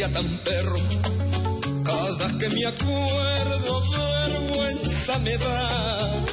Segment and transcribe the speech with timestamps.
[0.00, 0.78] día tan perro.
[1.84, 3.72] Cada que me acuerdo,
[4.28, 6.24] vergüenza me da.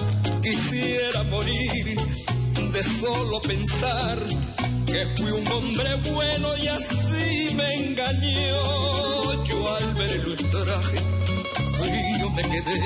[0.42, 1.98] Quisiera morir
[2.74, 4.18] de solo pensar
[4.86, 9.44] que fui un hombre bueno y así me engañó.
[9.50, 11.00] Yo al ver el ultraje,
[11.78, 12.82] frío me quedé.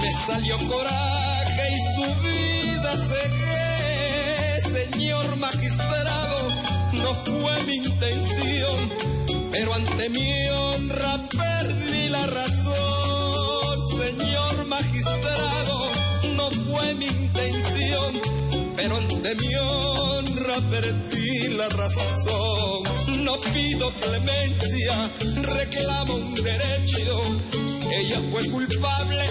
[0.00, 6.38] Me salió coraje y su vida cegué, señor magistrado,
[7.02, 9.11] no fue mi intención,
[9.52, 15.90] pero ante mi honra perdí la razón, señor magistrado,
[16.36, 18.20] no fue mi intención,
[18.76, 22.82] pero ante mi honra perdí la razón,
[23.24, 25.10] no pido clemencia,
[25.42, 27.20] reclamo un derecho,
[27.90, 29.22] ella fue culpable,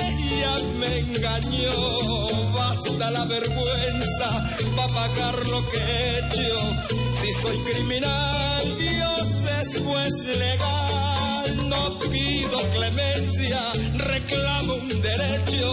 [0.00, 4.28] ella me engañó, basta la vergüenza
[4.76, 6.60] para pagar lo que he hecho.
[7.20, 9.05] Si soy criminal, Dios
[9.84, 11.68] juez legal.
[11.68, 13.60] No pido clemencia,
[13.94, 15.68] reclamo un derecho.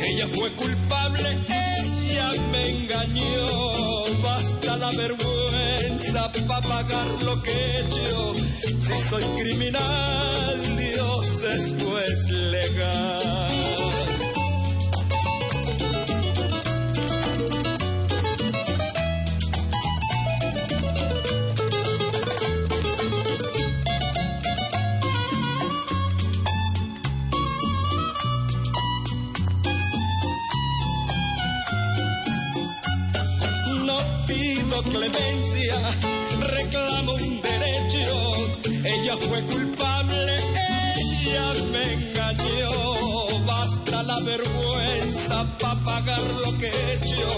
[0.00, 4.22] Ella fue culpable, ella me engañó.
[4.22, 8.34] Basta la vergüenza para pagar lo que he hecho.
[8.80, 13.87] Si soy criminal, Dios es juez legal.
[34.82, 35.76] Clemencia,
[36.40, 38.06] reclamo un derecho.
[38.84, 40.36] Ella fue culpable,
[40.96, 43.46] ella me engañó.
[43.46, 47.30] Basta la vergüenza para pagar lo que he hecho.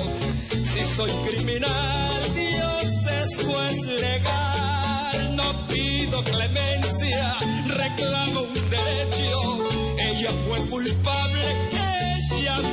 [0.63, 2.85] Si soy criminal, Dios
[3.23, 5.37] es juez legal.
[5.37, 7.37] No pido clemencia,
[7.67, 9.69] reclamo un derecho.
[9.99, 11.43] Ella fue culpable,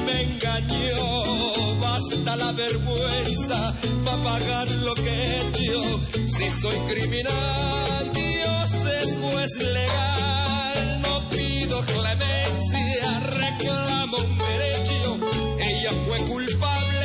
[0.05, 1.79] me engañó.
[1.79, 3.73] Basta la vergüenza
[4.05, 5.99] para pagar lo que hecho.
[6.27, 8.69] Si soy criminal, Dios
[9.01, 11.01] es juez legal.
[11.01, 15.17] No pido clemencia, reclamo un derecho.
[15.59, 17.01] Ella fue culpable,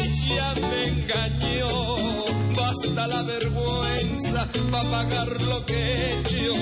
[0.00, 1.96] ella me engañó.
[2.56, 6.54] Basta la vergüenza para pagar lo que he hecho.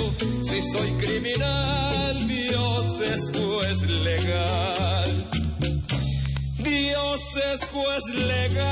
[0.43, 5.42] Si soy criminal, Dios es juez legal.
[6.83, 8.67] Dios es juez legal.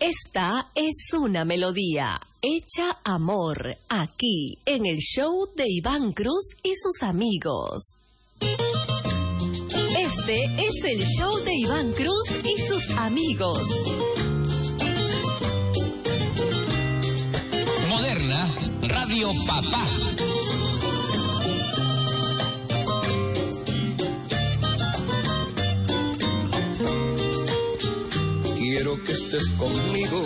[0.00, 7.02] Esta es una melodía hecha amor aquí en el show de Iván Cruz y sus
[7.02, 7.94] amigos.
[9.98, 13.62] Este es el show de Iván Cruz y sus amigos.
[17.88, 20.33] Moderna Radio Papá.
[28.76, 30.20] Quiero que estés conmigo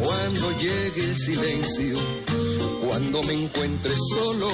[0.00, 1.96] cuando llegue el silencio,
[2.84, 4.48] cuando me encuentre solo.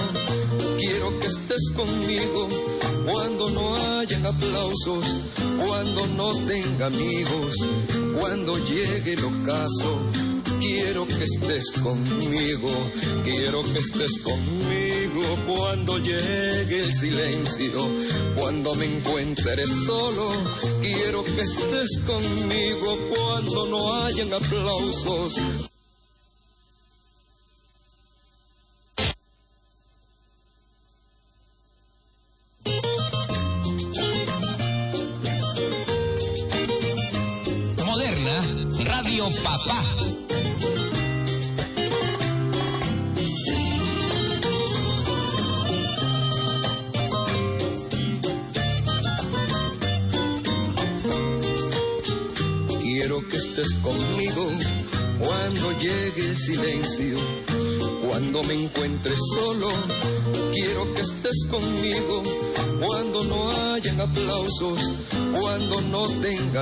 [0.78, 2.48] Quiero que estés conmigo
[3.10, 5.06] cuando no hayan aplausos,
[5.56, 7.56] cuando no tenga amigos,
[8.20, 10.02] cuando llegue el ocaso.
[10.60, 12.68] Quiero que estés conmigo,
[13.24, 14.83] quiero que estés conmigo
[15.46, 17.80] cuando llegue el silencio,
[18.36, 20.28] cuando me encuentre solo.
[20.80, 25.73] Quiero que estés conmigo cuando no hayan aplausos.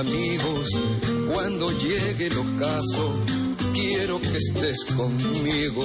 [0.03, 0.69] Amigos,
[1.33, 3.15] cuando llegue el ocaso,
[3.73, 5.83] quiero que estés conmigo.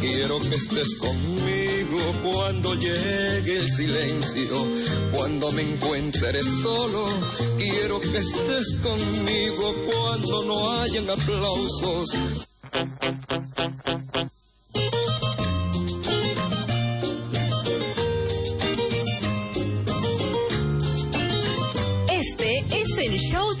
[0.00, 4.66] Quiero que estés conmigo cuando llegue el silencio.
[5.12, 7.06] Cuando me encuentres solo,
[7.58, 12.10] quiero que estés conmigo cuando no hayan aplausos.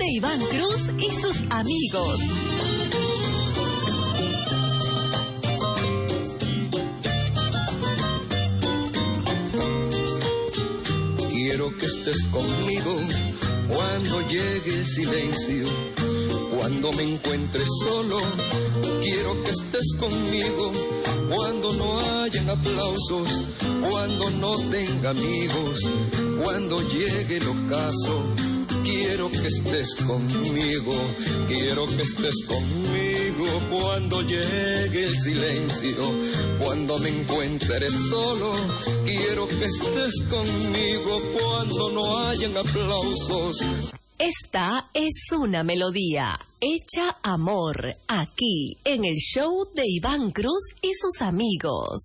[0.08, 2.20] Iván Cruz y sus amigos.
[11.30, 12.96] Quiero que estés conmigo
[13.68, 15.66] cuando llegue el silencio.
[16.56, 18.18] Cuando me encuentres solo,
[19.02, 20.72] quiero que estés conmigo.
[21.34, 23.28] Cuando no hayan aplausos,
[23.88, 25.80] cuando no tenga amigos,
[26.42, 28.45] cuando llegue el ocaso,
[29.16, 30.92] quiero que estés conmigo.
[31.48, 35.96] Quiero que estés conmigo cuando llegue el silencio.
[36.62, 38.52] Cuando me encuentres solo,
[39.06, 43.56] quiero que estés conmigo cuando no hayan aplausos.
[44.18, 51.22] Esta es una melodía hecha amor aquí en el show de Iván Cruz y sus
[51.22, 52.02] amigos.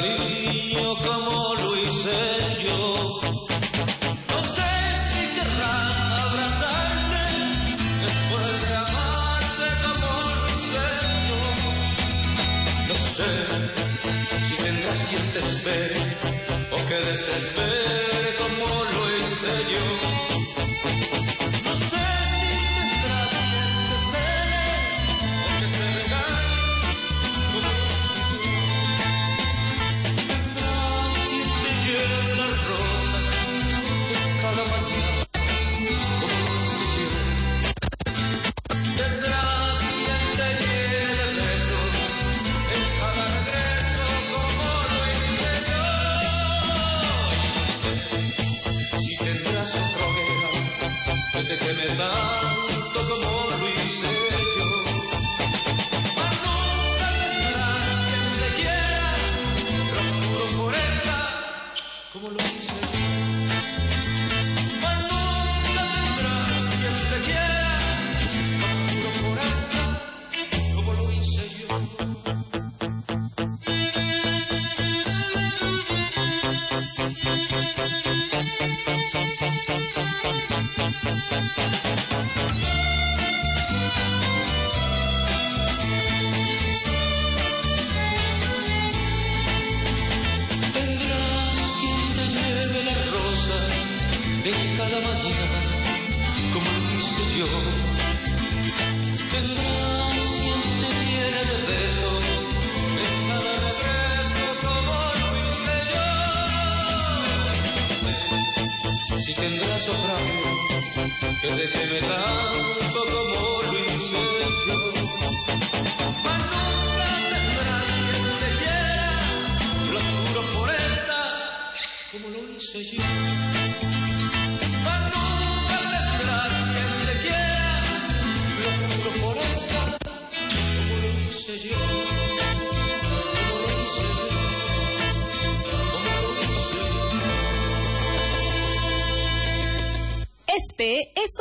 [0.00, 2.18] Cariño como lo hice
[2.64, 3.20] yo.
[4.28, 4.72] No sé
[5.08, 5.88] si querrás
[6.24, 7.22] abrazarte
[8.06, 10.86] después de amarte como lo hice
[11.28, 11.42] yo.
[12.88, 13.30] No sé
[14.46, 16.00] si tendrás quien te espere
[16.70, 17.69] o que desespere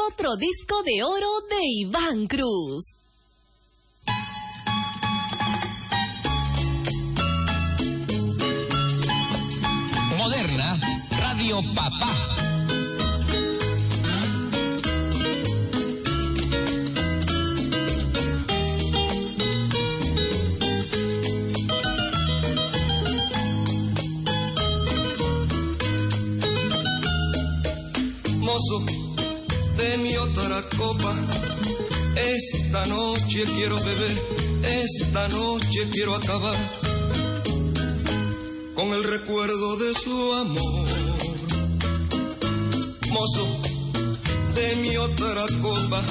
[0.08, 2.99] otro disco de oro de Iván Cruz.
[32.72, 34.22] Esta noche quiero beber,
[34.62, 36.56] esta noche quiero acabar
[38.76, 40.88] con el recuerdo de su amor.
[43.10, 43.48] Mozo,
[44.54, 46.04] de mi otra copa.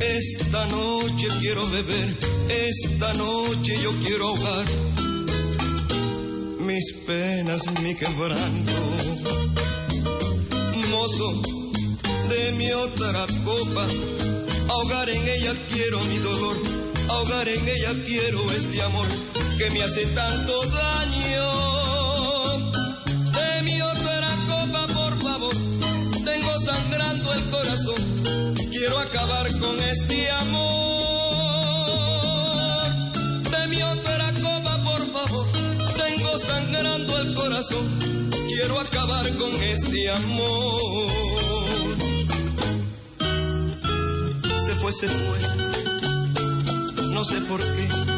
[0.00, 2.18] Esta noche quiero beber,
[2.48, 4.64] esta noche yo quiero ahogar
[6.58, 8.72] mis penas, mi quebranto.
[10.90, 11.40] Mozo,
[12.28, 13.86] de mi otra copa,
[14.68, 16.56] ahogar en ella quiero mi dolor,
[17.08, 19.06] ahogar en ella quiero este amor
[19.56, 21.48] que me hace tanto daño.
[23.32, 25.54] De mi otra copa, por favor,
[26.24, 30.68] tengo sangrando el corazón, quiero acabar con este amor.
[33.50, 35.46] De mi otra copa, por favor,
[35.96, 37.88] tengo sangrando el corazón,
[38.46, 41.67] quiero acabar con este amor.
[47.12, 48.17] No sé por qué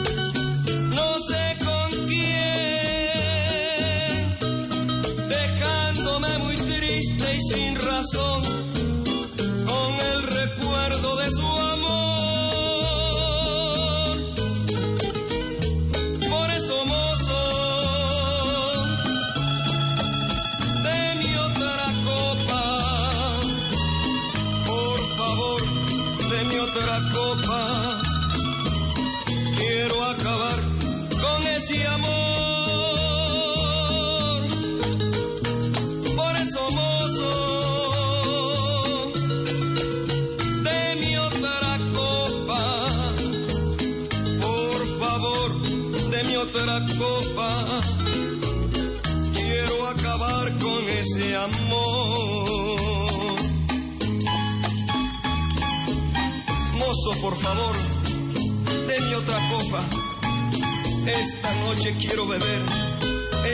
[61.81, 62.63] noche quiero beber,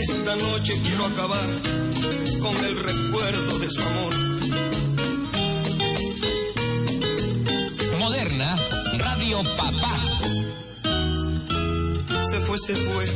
[0.01, 1.49] esta noche quiero acabar
[2.41, 4.15] con el recuerdo de su amor.
[8.01, 8.57] Moderna,
[8.99, 9.97] Radio Papá.
[12.29, 13.07] Se fue, se fue,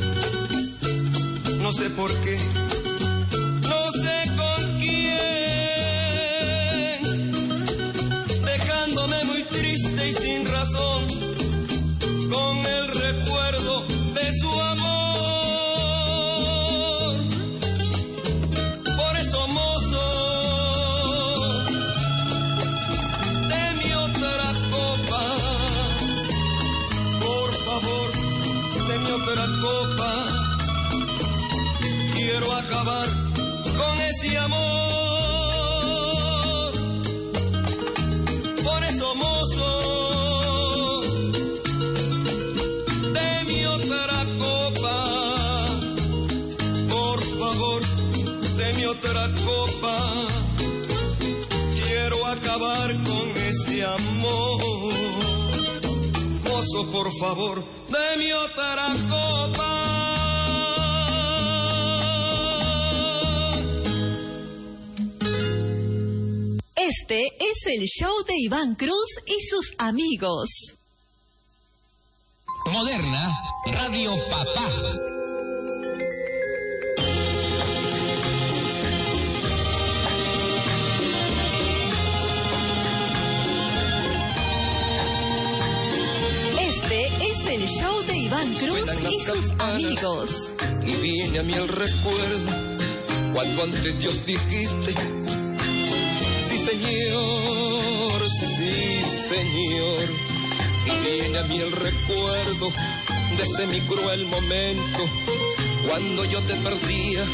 [1.59, 2.39] no sé por qué,
[67.81, 70.51] el show de Iván Cruz y sus amigos.
[72.71, 73.35] Moderna,
[73.73, 74.69] Radio Papá.
[86.61, 90.53] Este es el show de Iván Cruz y sus amigos.
[90.85, 92.77] y viene a mí el recuerdo
[93.33, 95.20] cuando ante Dios dijiste,
[101.13, 102.71] viene a mí el recuerdo
[103.37, 105.03] de ese mi cruel momento
[105.87, 107.25] cuando yo te perdía.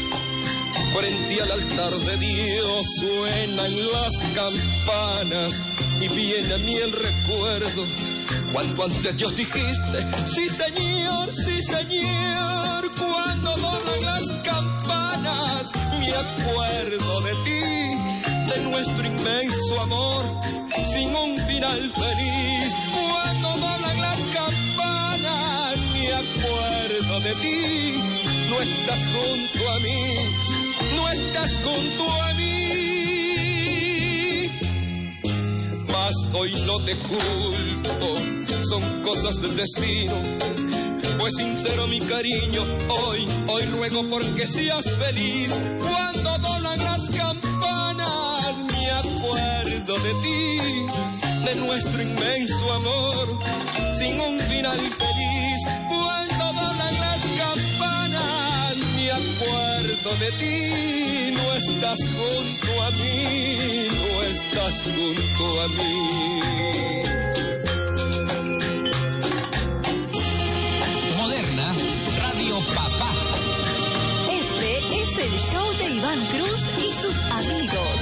[0.95, 5.63] Frente al altar de Dios suenan las campanas
[6.01, 7.85] y viene a mí el recuerdo
[8.53, 17.35] cuando ante Dios dijiste, sí señor, sí señor, cuando doblan las campanas, me acuerdo de
[17.43, 20.39] ti, de nuestro inmenso amor,
[20.85, 22.36] sin un final feliz,
[27.27, 30.15] no estás junto a mí,
[30.95, 32.49] no estás junto a mí.
[35.87, 38.15] Mas hoy no te culpo,
[38.69, 40.15] son cosas del destino.
[41.17, 45.53] Fue sincero mi cariño, hoy, hoy ruego porque seas feliz.
[45.81, 50.59] Cuando doblan las campanas, me acuerdo de ti,
[51.45, 53.37] de nuestro inmenso amor,
[53.93, 55.16] sin un final feliz.
[59.37, 66.29] acuerdo de ti, no estás junto a mí, no estás junto a mí.
[71.17, 71.73] Moderna,
[72.19, 73.11] Radio Papá.
[74.31, 77.97] Este es el show de Iván Cruz y sus amigos.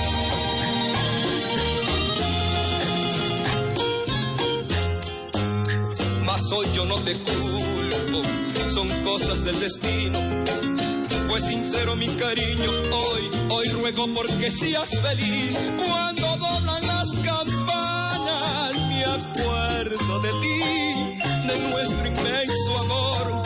[6.25, 8.21] más hoy yo no te culpo,
[8.73, 10.44] son cosas del destino
[11.35, 15.59] pues sincero mi cariño, hoy, hoy ruego porque seas feliz.
[15.75, 23.43] Cuando doblan las campanas, me acuerdo de ti, de nuestro inmenso amor,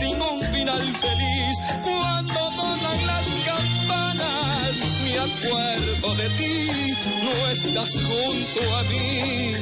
[0.00, 1.56] sin un final feliz.
[1.84, 6.92] Cuando doblan las campanas, me acuerdo de ti,
[7.22, 9.52] no estás junto a mí.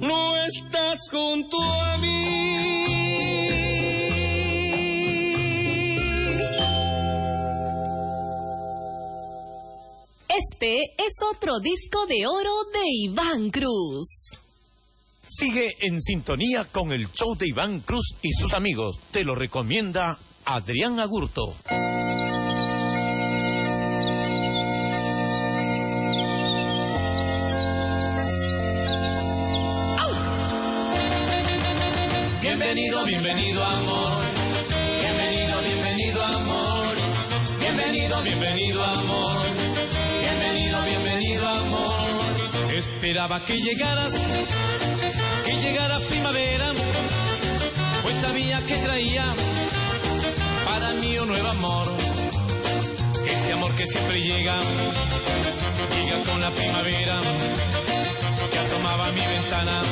[0.00, 2.79] No estás junto a mí.
[10.40, 14.06] Este es otro disco de oro de Iván Cruz.
[15.20, 18.98] Sigue en sintonía con el show de Iván Cruz y sus amigos.
[19.10, 21.54] Te lo recomienda Adrián Agurto.
[43.20, 44.14] Esperaba que llegaras,
[45.44, 46.72] que llegara primavera,
[48.02, 49.24] pues sabía que traía
[50.64, 51.86] para mí un nuevo amor.
[53.28, 54.54] Ese amor que siempre llega,
[55.96, 57.20] llega con la primavera,
[58.50, 59.82] que asomaba mi ventana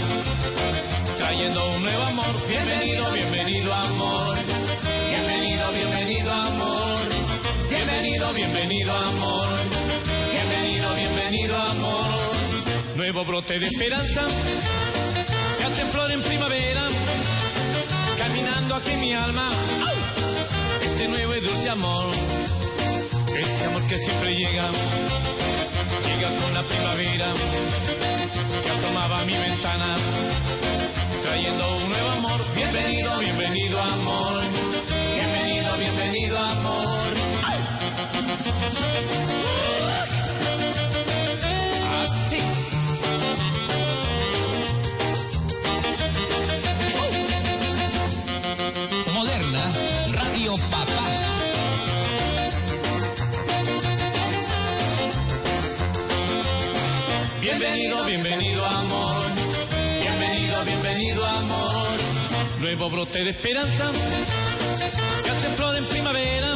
[1.19, 2.35] trayendo un nuevo amor.
[2.49, 4.37] Bienvenido, bienvenido amor.
[5.07, 6.99] Bienvenido, bienvenido amor.
[7.69, 9.49] Bienvenido, bienvenido amor.
[10.33, 12.18] Bienvenido, bienvenido amor.
[13.11, 14.21] Nuevo brote de esperanza.
[15.57, 16.83] Se hace flor en primavera.
[18.19, 19.49] Caminando aquí mi alma.
[20.83, 22.05] Este nuevo y dulce amor.
[23.35, 24.69] Este amor que siempre llega.
[26.07, 27.33] Llega con la primavera.
[28.63, 29.97] Que asomaba a mi ventana
[31.23, 32.41] trayendo un nuevo amor.
[32.55, 34.43] Bienvenido, bienvenido amor.
[35.15, 37.09] Bienvenido, bienvenido amor.
[57.71, 59.25] Bienvenido, bienvenido amor.
[60.01, 61.99] Bienvenido, bienvenido amor.
[62.61, 63.93] Nuevo brote de esperanza.
[65.23, 66.55] Se hace flor en primavera.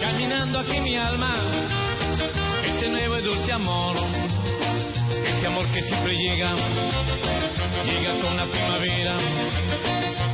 [0.00, 1.32] Caminando aquí mi alma.
[2.66, 3.96] Este nuevo y dulce amor.
[5.24, 6.50] Este amor que siempre llega.
[7.86, 9.14] Llega con la primavera.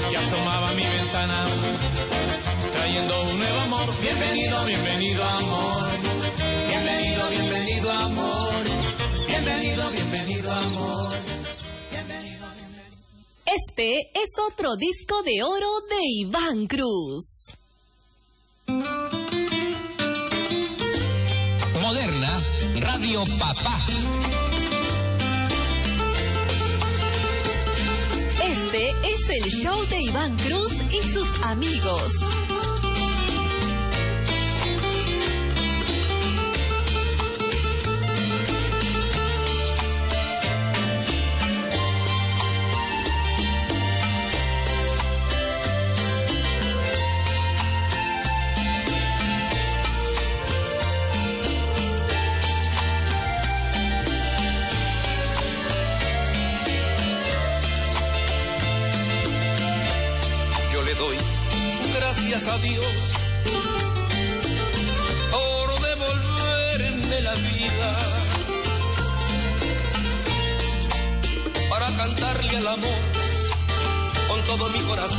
[0.09, 1.45] Que asomaba mi ventana.
[2.73, 4.01] Trayendo un nuevo amor.
[4.01, 5.92] Bienvenido, bienvenido amor.
[13.75, 17.47] Este es otro disco de oro de Iván Cruz.
[21.81, 22.43] Moderna,
[22.81, 23.81] Radio Papá.
[28.45, 32.52] Este es el show de Iván Cruz y sus amigos.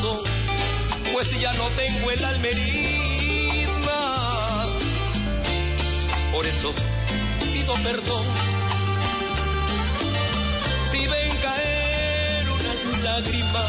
[0.04, 0.24] Corazón,
[1.14, 2.44] pues ya no tengo el alma.
[6.32, 6.74] Por eso
[7.54, 8.26] pido perdón
[10.92, 13.66] si ven caer una lágrima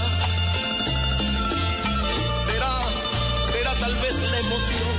[2.47, 2.73] será,
[3.53, 4.95] será tal vez la emoción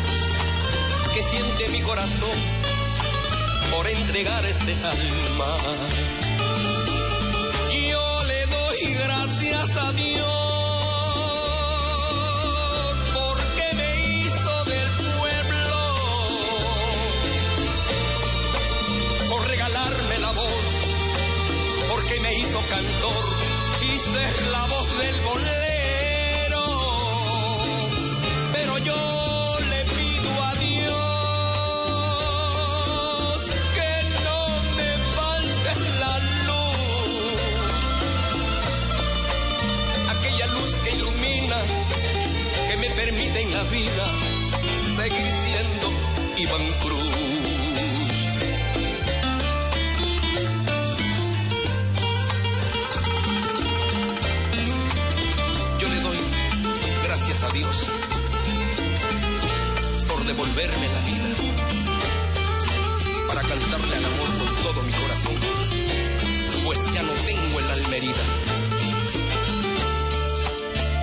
[1.14, 2.38] que siente mi corazón
[3.72, 5.56] por entregar este alma.
[7.90, 10.45] Yo le doy gracias a Dios
[22.76, 23.26] cantor
[23.82, 26.64] y ser la voz del bolero.
[28.54, 29.02] Pero yo
[29.72, 30.98] le pido a Dios
[33.78, 33.92] que
[34.26, 34.40] no
[34.78, 36.14] me falte la
[36.48, 37.40] luz.
[40.14, 41.60] Aquella luz que ilumina,
[42.68, 44.06] que me permite en la vida
[44.98, 45.88] seguir siendo
[46.38, 46.95] Iván Cruz.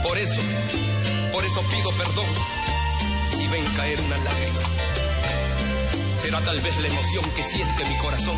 [0.03, 0.41] Por eso,
[1.33, 2.27] por eso pido perdón
[3.31, 4.61] si ven caer una lágrima.
[6.21, 8.37] Será tal vez la emoción que siente mi corazón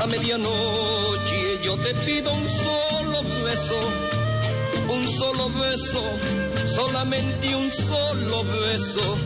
[0.00, 4.12] A medianoche yo te pido un solo beso
[4.88, 6.02] un solo beso,
[6.66, 9.18] solamente un solo beso.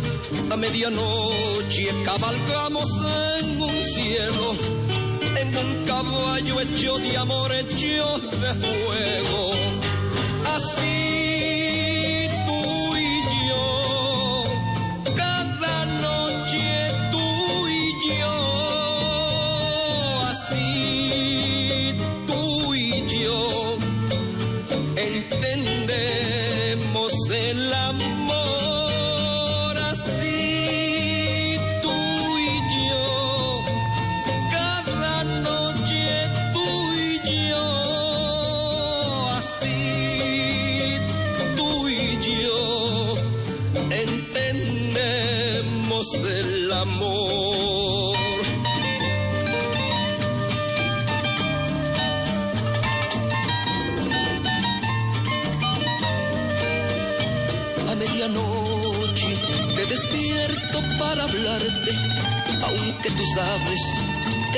[0.51, 2.89] A medianoche cabalgamos
[3.41, 4.55] en un cielo,
[5.37, 9.51] en un caballo hecho de amor, hecho de fuego.
[10.55, 10.96] Así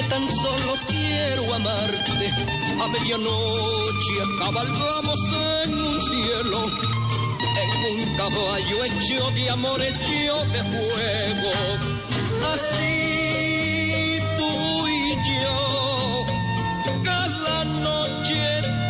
[0.04, 2.30] tan solo quiero amarte.
[2.82, 5.20] A medianoche cabalgamos
[5.64, 6.70] en un cielo,
[7.62, 11.52] en un caballo hecho de amor, hecho de fuego.
[12.52, 14.52] Así tú
[14.88, 14.90] y
[15.40, 15.58] yo,
[17.04, 18.42] cada noche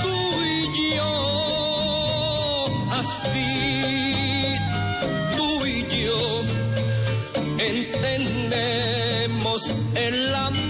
[0.02, 0.46] tú y
[0.96, 1.12] yo,
[3.00, 3.52] así
[5.36, 5.68] tú y
[6.04, 6.20] yo
[7.58, 9.60] entendemos
[9.94, 10.67] el amor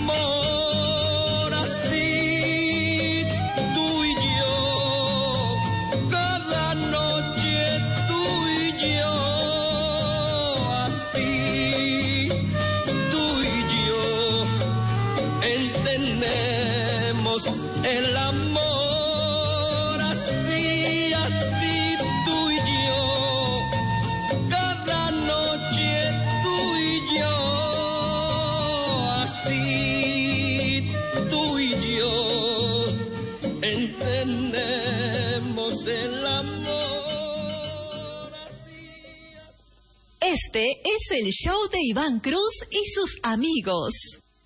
[41.18, 43.92] el show de Iván Cruz y sus amigos.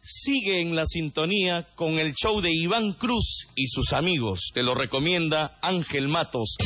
[0.03, 4.51] Sigue en la sintonía con el show de Iván Cruz y sus amigos.
[4.55, 6.57] Te lo recomienda Ángel Matos.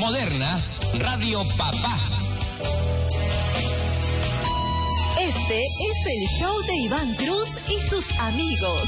[0.00, 0.58] Moderna,
[0.98, 1.98] Radio Papá.
[5.20, 8.82] Este es el show de Iván Cruz y sus amigos.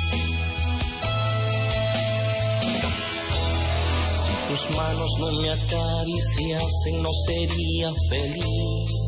[4.49, 9.06] Tus manos no me acariciasen, no sería feliz.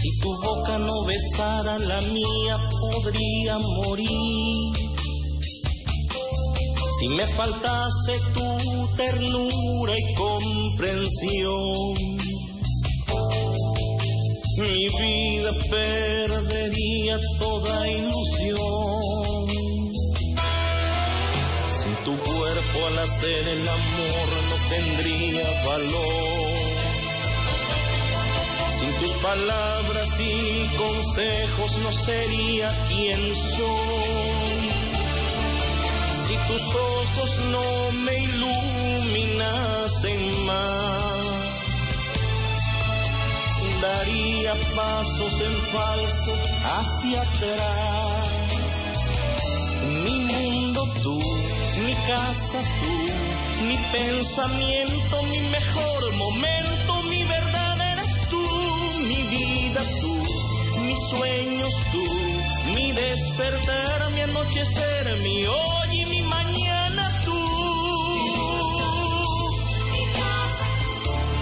[0.00, 4.76] Si tu boca no besara la mía, podría morir.
[7.00, 11.94] Si me faltase tu ternura y comprensión,
[14.58, 19.48] mi vida perdería toda ilusión.
[21.76, 26.57] Si tu cuerpo al hacer el amor no tendría valor.
[29.08, 34.68] Tus palabras y consejos no sería quien soy.
[36.26, 39.64] Si tus ojos no me iluminasen
[40.44, 41.26] más,
[43.80, 46.32] daría pasos en falso
[46.64, 48.28] hacia atrás.
[50.04, 51.18] Mi mundo tú,
[51.86, 56.67] mi casa tú, mi pensamiento, mi mejor momento,
[59.68, 60.14] vida tú,
[60.82, 62.04] mis sueños tú,
[62.74, 67.40] mi despertar, mi anochecer, mi hoy y mi mañana tú.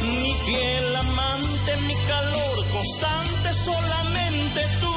[0.02, 4.96] Mi piel amante, mi calor constante, solamente tú.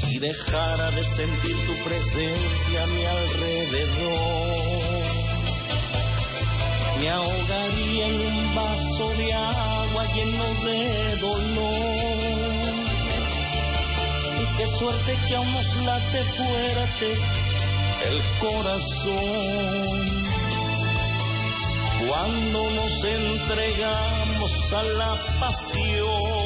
[0.00, 4.60] Si dejara de sentir tu presencia a mi alrededor,
[7.00, 9.79] me ahogaría en un vaso de agua
[10.14, 11.80] lleno de dolor.
[14.40, 17.08] Y qué suerte que aún nos late fuerte
[18.08, 20.20] el corazón
[22.08, 26.40] cuando nos entregamos a la pasión.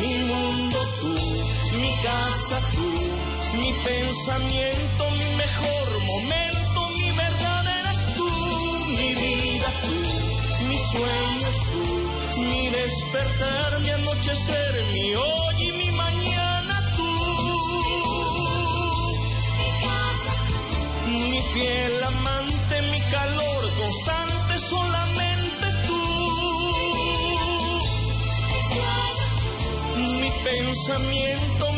[0.00, 1.14] Mi mundo tú,
[1.78, 2.88] mi casa tú,
[3.58, 8.28] mi pensamiento, mi mejor momento, mi verdad eres tú,
[8.98, 10.84] mi vida tú, mis
[12.36, 17.08] mi despertar, mi anochecer, mi hoy y mi mañana tú.
[21.06, 26.02] Mi piel amante, mi calor constante, solamente tú.
[29.96, 31.69] Mi pensamiento,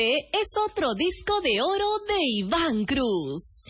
[0.00, 3.66] Este es otro disco de oro de Iván Cruz.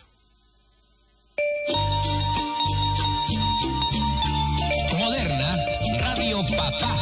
[4.96, 5.56] Moderna,
[5.98, 6.96] Radio Papá.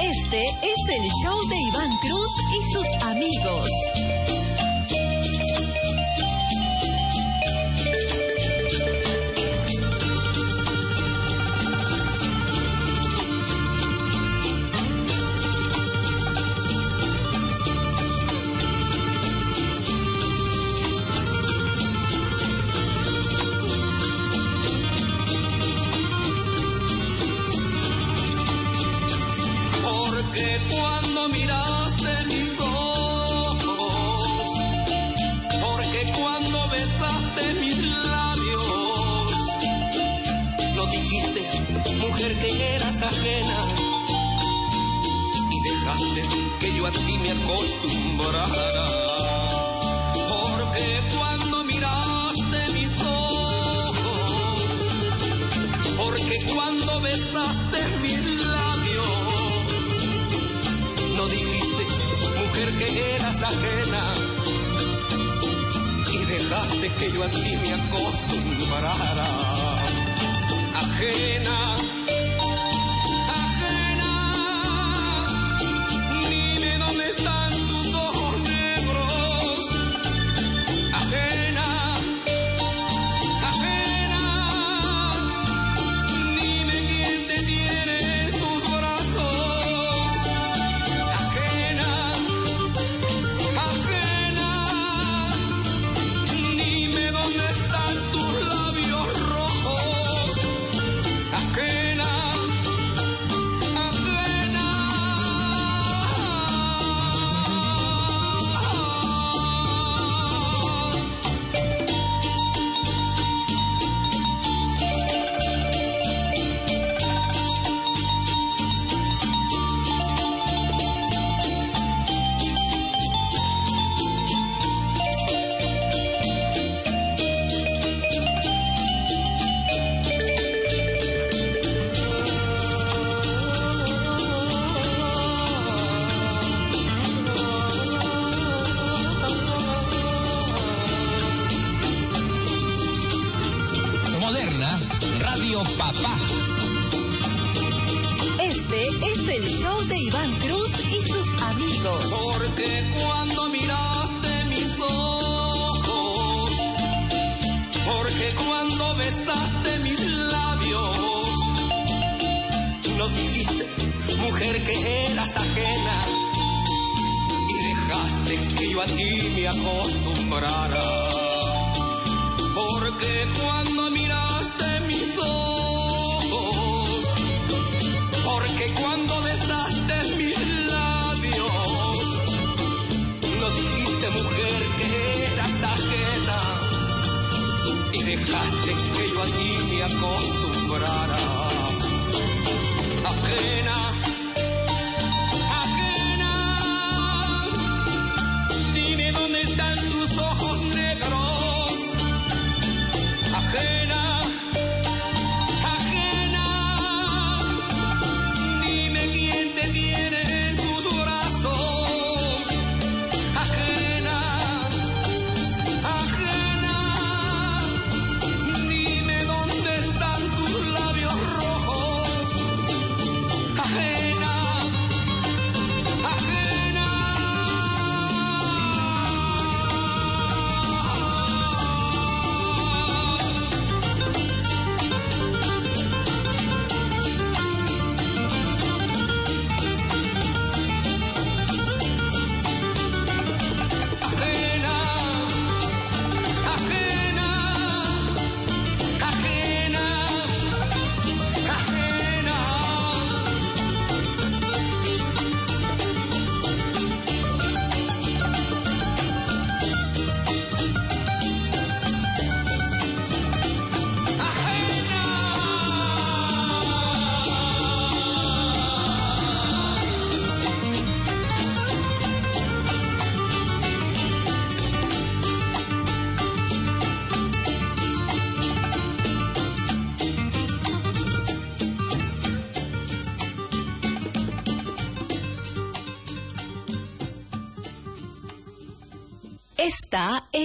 [0.00, 3.68] Este es el show de Iván Cruz y sus amigos.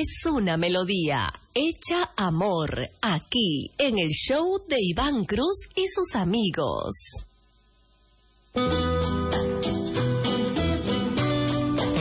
[0.02, 6.96] es una melodía hecha amor aquí en el show de Iván Cruz y sus amigos.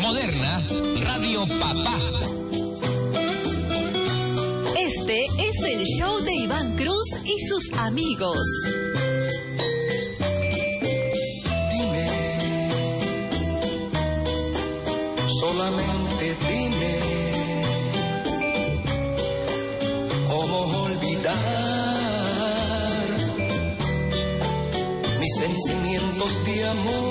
[0.00, 0.64] Moderna
[1.02, 1.98] Radio Papá.
[4.78, 8.38] Este es el show de Iván Cruz y sus amigos.
[11.72, 12.06] Dime.
[15.40, 16.07] Solamente
[26.78, 27.07] home.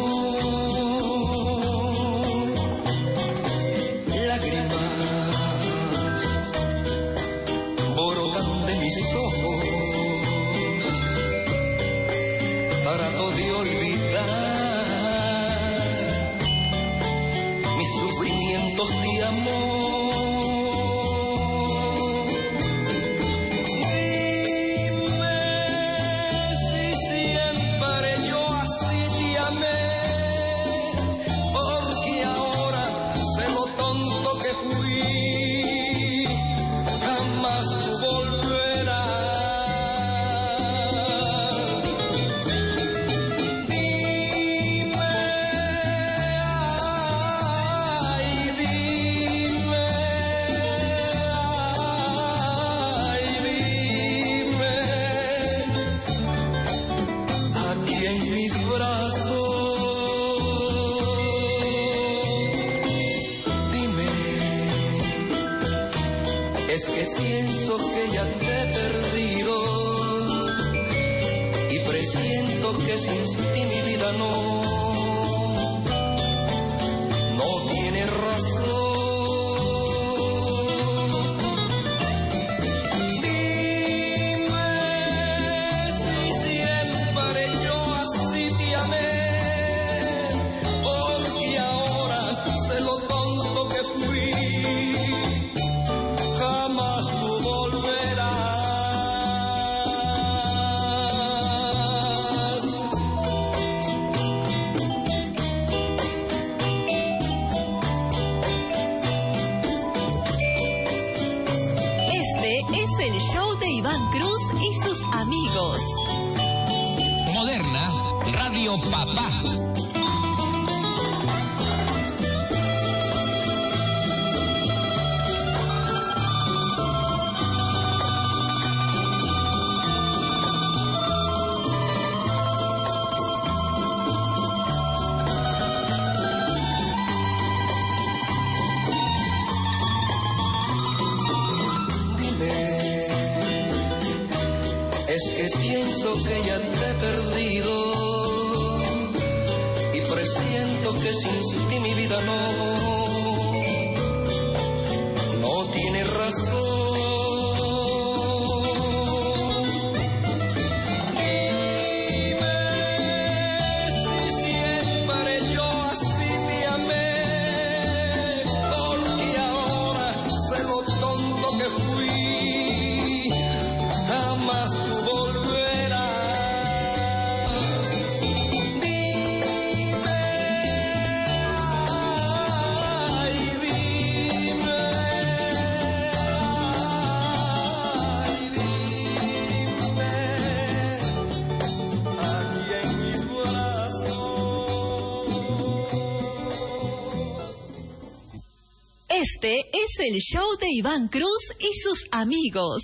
[199.22, 202.84] Este es el show de Iván Cruz y sus amigos.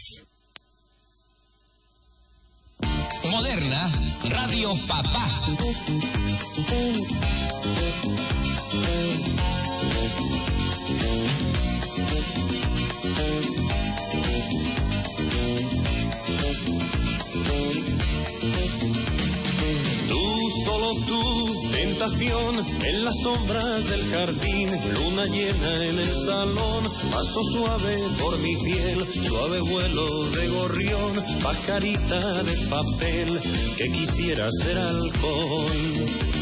[3.29, 3.91] Moderna,
[4.31, 5.29] Radio Papá.
[21.95, 28.99] En las sombras del jardín, luna llena en el salón, paso suave por mi piel,
[29.27, 31.11] suave vuelo de gorrión,
[31.43, 33.39] pajarita de papel
[33.77, 36.32] que quisiera ser halcón.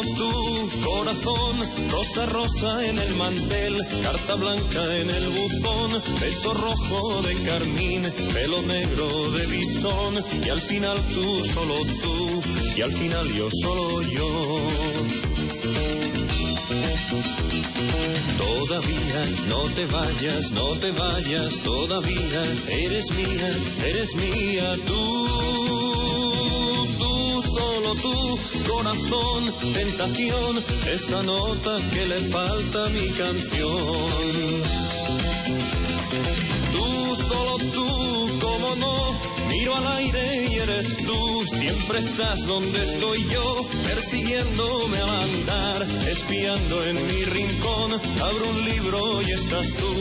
[0.00, 7.34] Tú, corazón, rosa rosa en el mantel, carta blanca en el buzón, beso rojo de
[7.42, 12.42] carmín, pelo negro de bisón, y al final tú, solo tú,
[12.76, 14.60] y al final yo, solo yo.
[18.38, 23.50] Todavía no te vayas, no te vayas, todavía eres mía,
[23.84, 25.79] eres mía, tú,
[27.54, 28.38] solo tú,
[28.68, 34.50] corazón, tentación, esa nota que le falta a mi canción.
[36.72, 38.94] Tú, solo tú, como no,
[39.48, 46.84] miro al aire y eres tú, siempre estás donde estoy yo, persiguiéndome al andar, espiando
[46.84, 47.92] en mi rincón,
[48.22, 49.92] abro un libro y estás tú,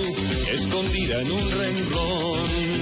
[0.54, 2.79] escondida en un renglón.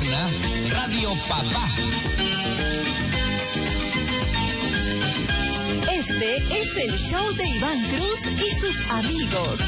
[0.00, 0.28] Moderna,
[0.70, 1.68] Radio Papá.
[5.92, 9.60] Este es el show de Iván Cruz y sus amigos.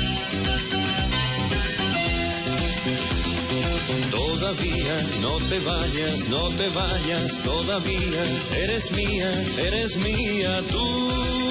[4.11, 8.23] todavía, no te vayas, no te vayas todavía,
[8.63, 9.31] eres mía,
[9.67, 11.42] eres mía, tú, tú,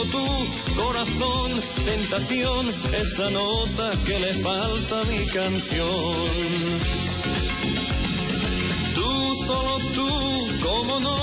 [0.00, 6.16] solo tú, corazón, tentación, esa nota que le falta a mi canción.
[8.94, 11.16] Tú, solo tú, cómo no,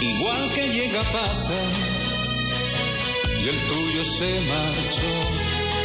[0.00, 1.60] igual que llega pasa
[3.40, 5.12] y el tuyo se marchó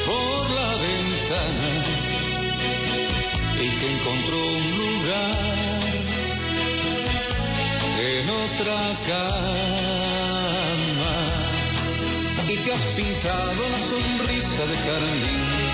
[0.05, 1.71] por la ventana
[3.55, 5.51] y que encontró un lugar
[7.99, 9.31] en otra cama.
[12.49, 15.71] Y te has pintado la sonrisa de carmín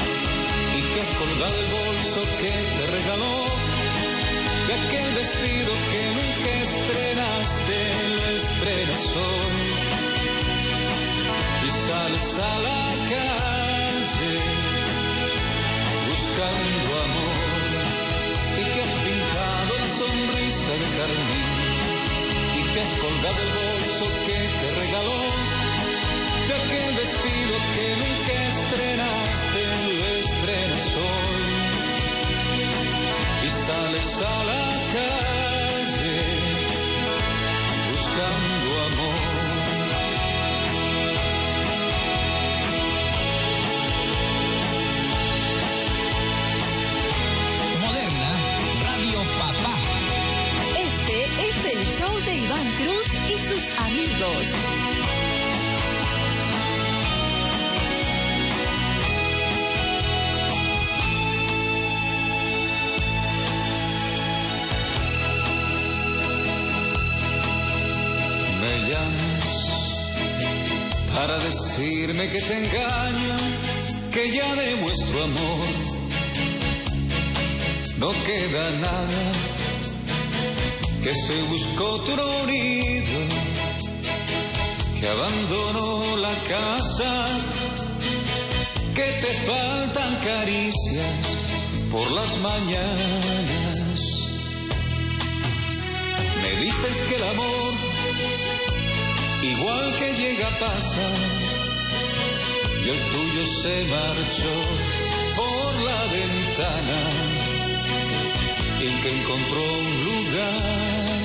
[0.77, 3.46] y te has colgado el bolso que te regaló
[4.85, 7.77] aquel vestido que nunca estrenaste,
[8.15, 9.59] lo estrenas hoy.
[11.65, 14.37] Y sales a la calle
[16.09, 17.37] buscando amor.
[18.57, 21.49] Y te has pintado la sonrisa de carmín.
[22.59, 25.21] Y te has colgado el bolso que te regaló.
[26.47, 29.26] De aquel vestido que nunca estrenaste,
[34.03, 36.19] sales a la calle
[37.91, 39.17] buscando amor.
[47.81, 48.31] Moderna,
[48.83, 49.75] Radio Papá.
[50.77, 51.15] Este
[51.49, 54.86] es el show de Iván Cruz y sus amigos.
[72.25, 73.37] Que te engaño,
[74.11, 75.67] que ya demuestro amor.
[77.99, 79.23] No queda nada,
[81.03, 83.19] que se buscó otro nido,
[84.99, 87.27] que abandonó la casa,
[88.95, 91.17] que te faltan caricias
[91.91, 93.99] por las mañanas.
[96.41, 97.73] Me dices que el amor,
[99.43, 101.46] igual que llega, pasa,
[102.87, 104.53] y el tuyo se marchó
[105.35, 106.99] por la ventana,
[108.79, 111.21] y que encontró un lugar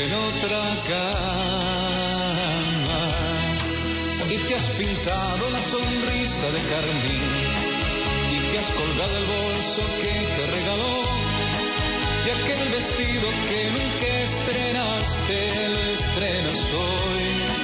[0.00, 1.12] en otra cama,
[4.30, 7.28] y te has pintado la sonrisa de carmín,
[8.32, 10.96] y te has colgado el bolso que te regaló
[12.24, 15.38] y aquel vestido que nunca estrenaste
[15.68, 17.63] lo estrenas hoy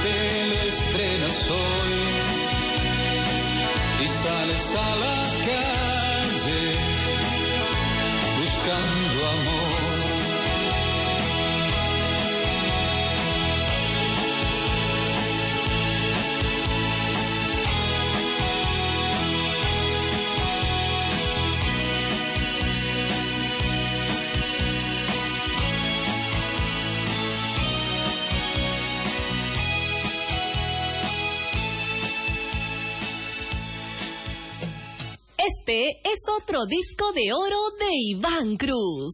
[36.27, 39.13] otro disco de oro de Iván Cruz.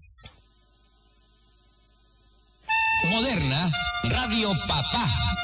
[3.10, 3.72] Moderna,
[4.04, 5.37] Radio Papá.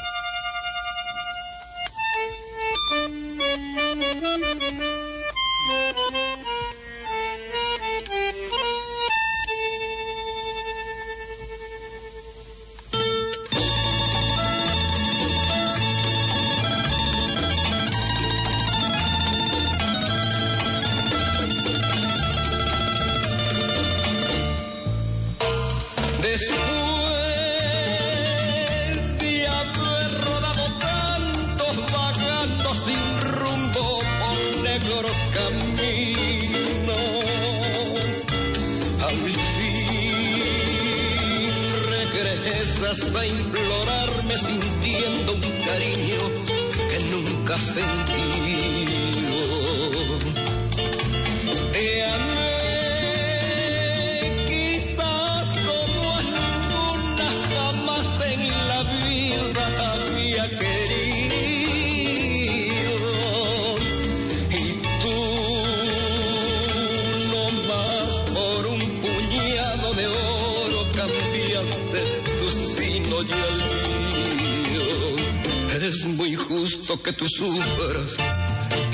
[76.24, 78.16] Muy justo que tú sufras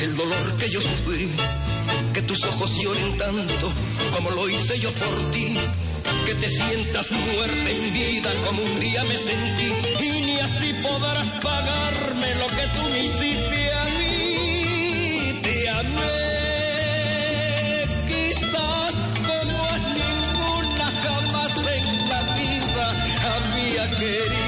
[0.01, 1.31] el dolor que yo sufrí
[2.13, 3.73] que tus ojos lloren tanto
[4.13, 5.57] como lo hice yo por ti,
[6.27, 9.69] que te sientas muerta en vida como un día me sentí,
[10.05, 15.41] y ni así podrás pagarme lo que tú me hiciste a mí.
[15.43, 16.01] Te amé,
[18.09, 18.95] quizás
[19.29, 22.87] como a ninguna jamás en la vida
[23.35, 24.40] había querido.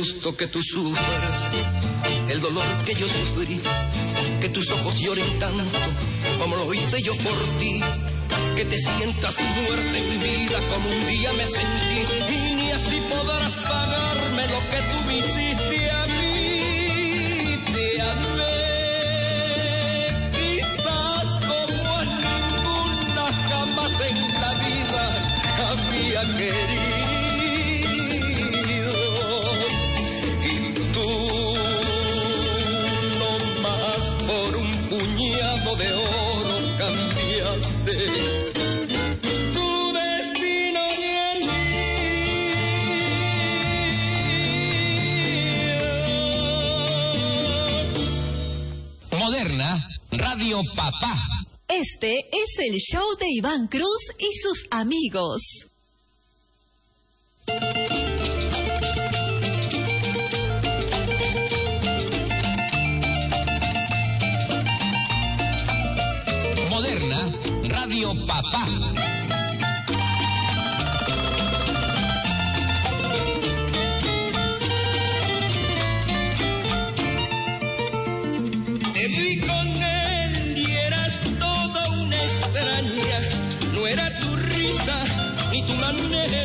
[0.00, 1.50] Muy justo que tú sufras
[2.28, 3.60] el dolor que yo sufrí,
[4.40, 5.78] que tus ojos lloren tanto
[6.38, 7.80] como lo hice yo por ti,
[8.56, 12.00] que te sientas muerta en vida como un día me sentí,
[12.34, 14.79] y ni así podrás pagarme lo que
[50.76, 51.16] Papá.
[51.68, 55.42] Este es el show de Iván Cruz y sus amigos.
[66.68, 67.32] Moderna,
[67.68, 68.89] Radio Papá.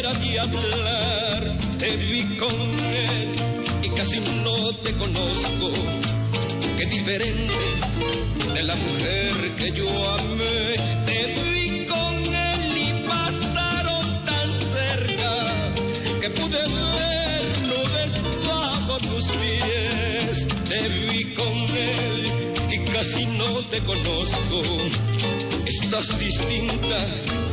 [0.05, 3.35] manera de hablar, te vi con él
[3.83, 5.71] y casi no te conozco.
[6.77, 7.53] Qué diferente
[8.53, 9.87] de la mujer que yo
[10.19, 10.75] amé,
[11.05, 15.73] te vi con él y pasaron tan cerca
[16.21, 20.47] que pude verlo desbajo tus pies.
[20.69, 21.57] Te vi con
[21.93, 22.31] él
[22.71, 24.61] y casi no te conozco.
[25.65, 26.97] Estás distinta,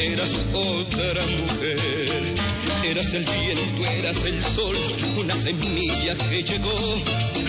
[0.01, 2.42] eras otra mujer.
[2.85, 4.77] Eras el viento, eras el sol,
[5.17, 6.75] una semilla que llegó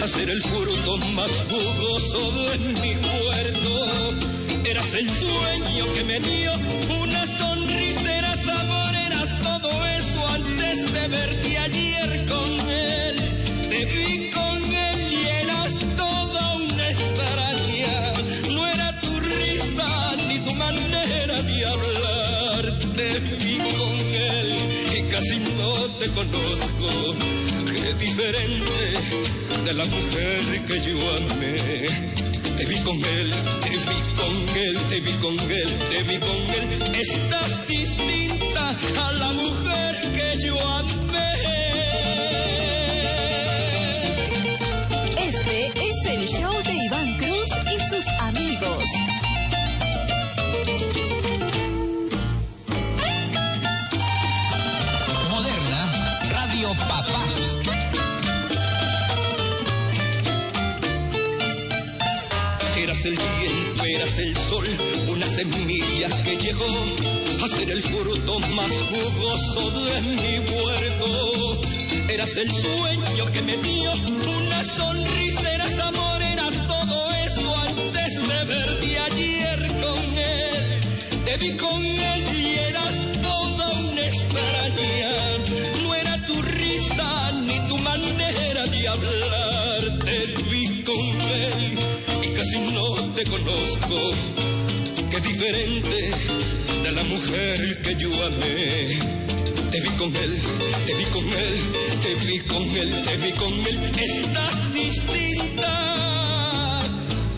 [0.04, 4.14] a ser el fruto más jugoso de mi huerto.
[4.64, 6.52] Eras el sueño que me dio
[7.02, 7.93] una sonrisa,
[28.16, 31.88] diferente de la mujer que yo amé.
[32.58, 36.38] Te vi con él, te vi con él, te vi con él, te vi con
[36.60, 36.96] él.
[36.96, 41.34] Estás distinta a la mujer que yo amé.
[45.18, 47.13] Este es el show de Iván
[64.54, 64.68] sol,
[65.08, 66.74] una semilla que llegó
[67.44, 71.62] a ser el fruto más jugoso de mi huerto.
[72.10, 73.92] Eras el sueño que me dio
[74.38, 76.98] una sonrisa, eras amor, eras todo
[77.28, 80.82] eso antes de verte ayer con él.
[81.26, 85.14] Te vi con él y eras toda una extraña.
[85.82, 89.82] No era tu risa ni tu manera de hablar.
[90.06, 90.18] Te
[90.52, 91.06] vi con
[91.44, 91.60] él
[92.24, 94.33] y casi no te conozco.
[95.54, 96.10] Diferente
[96.82, 98.98] de la mujer que yo amé.
[99.70, 100.42] Te vi con él,
[100.88, 103.92] te vi con él, te vi con él, te vi con él.
[104.00, 105.72] Estás distinta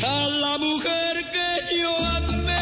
[0.01, 2.55] a la mujer que yo amé.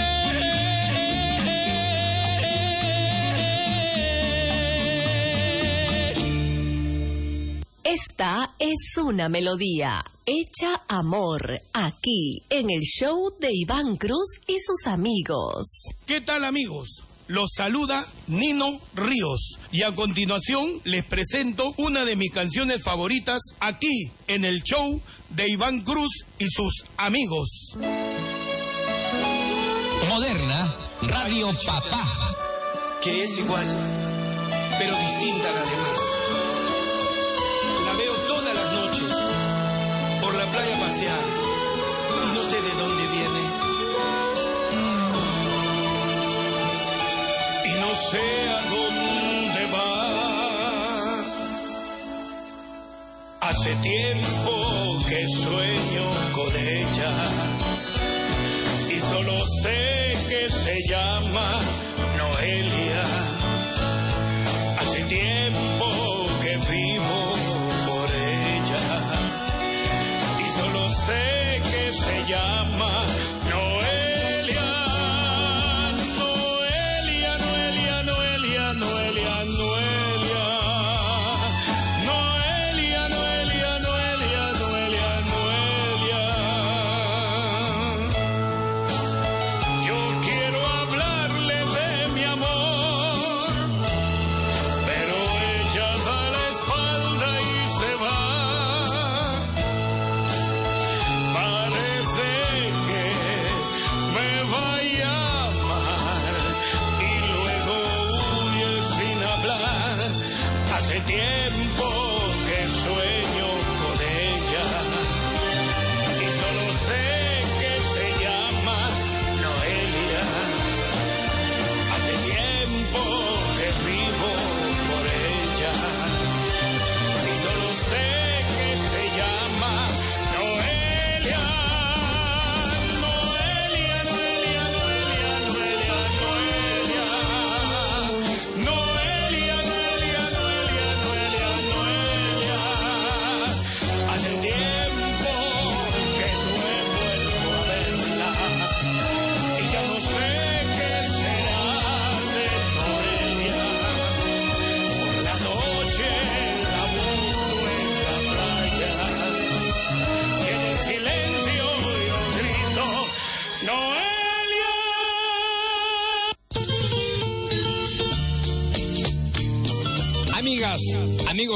[7.84, 14.88] Esta es una melodía hecha amor aquí en el show de Iván Cruz y sus
[14.88, 15.68] amigos.
[16.06, 17.04] ¿Qué tal amigos?
[17.28, 24.12] Los saluda Nino Ríos y a continuación les presento una de mis canciones favoritas aquí
[24.28, 27.50] en el show de Iván Cruz y sus amigos.
[30.10, 32.08] Moderna Radio Papá.
[33.02, 33.66] que es igual,
[34.80, 36.23] pero distinta a la demás.
[40.34, 41.20] Por la playa pasear
[42.36, 43.42] no sé de dónde viene.
[47.66, 49.94] Y no sé a dónde va.
[53.42, 54.54] Hace tiempo
[55.08, 57.14] que sueño con ella
[58.90, 61.48] y solo sé que se llama
[62.18, 63.33] Noelia.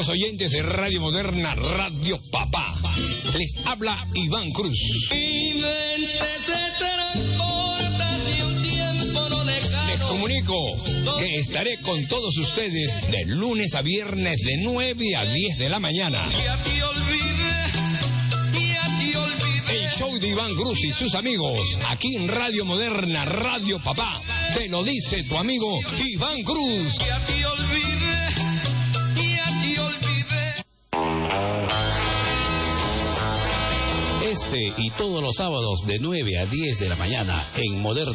[0.10, 2.76] oyentes de Radio Moderna, Radio Papá.
[3.38, 4.80] Les habla Iván Cruz.
[9.88, 10.76] Les comunico
[11.18, 15.80] que estaré con todos ustedes de lunes a viernes de 9 a 10 de la
[15.80, 16.24] mañana.
[19.70, 24.22] El show de Iván Cruz y sus amigos, aquí en Radio Moderna, Radio Papá.
[24.54, 26.98] Te lo dice tu amigo Iván Cruz.
[34.48, 38.14] Este y todos los sábados de 9 a 10 de la mañana en Moderna.